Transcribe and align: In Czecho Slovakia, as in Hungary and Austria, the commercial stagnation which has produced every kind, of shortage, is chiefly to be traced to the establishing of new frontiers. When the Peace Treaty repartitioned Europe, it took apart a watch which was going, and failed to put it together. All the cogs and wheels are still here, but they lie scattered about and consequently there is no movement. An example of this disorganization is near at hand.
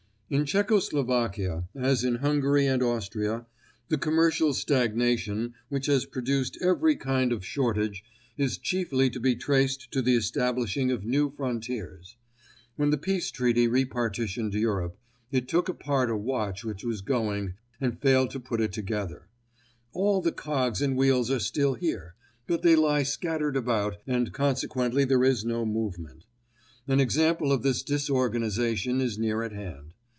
In 0.33 0.45
Czecho 0.45 0.79
Slovakia, 0.79 1.67
as 1.75 2.05
in 2.05 2.15
Hungary 2.23 2.65
and 2.65 2.81
Austria, 2.81 3.45
the 3.89 3.97
commercial 3.97 4.53
stagnation 4.53 5.55
which 5.67 5.87
has 5.87 6.05
produced 6.05 6.57
every 6.61 6.95
kind, 6.95 7.33
of 7.33 7.43
shortage, 7.45 8.01
is 8.37 8.57
chiefly 8.57 9.09
to 9.09 9.19
be 9.19 9.35
traced 9.35 9.91
to 9.91 10.01
the 10.01 10.15
establishing 10.15 10.89
of 10.89 11.03
new 11.03 11.29
frontiers. 11.31 12.15
When 12.77 12.91
the 12.91 12.97
Peace 12.97 13.29
Treaty 13.29 13.67
repartitioned 13.67 14.53
Europe, 14.53 14.97
it 15.33 15.49
took 15.49 15.67
apart 15.67 16.09
a 16.09 16.15
watch 16.15 16.63
which 16.63 16.85
was 16.85 17.01
going, 17.01 17.55
and 17.81 17.99
failed 17.99 18.29
to 18.29 18.39
put 18.39 18.61
it 18.61 18.71
together. 18.71 19.27
All 19.91 20.21
the 20.21 20.31
cogs 20.31 20.81
and 20.81 20.95
wheels 20.95 21.29
are 21.29 21.39
still 21.39 21.73
here, 21.73 22.15
but 22.47 22.61
they 22.61 22.77
lie 22.77 23.03
scattered 23.03 23.57
about 23.57 23.97
and 24.07 24.31
consequently 24.31 25.03
there 25.03 25.25
is 25.25 25.43
no 25.43 25.65
movement. 25.65 26.25
An 26.87 27.01
example 27.01 27.51
of 27.51 27.63
this 27.63 27.83
disorganization 27.83 29.01
is 29.01 29.19
near 29.19 29.43
at 29.43 29.51
hand. 29.51 29.93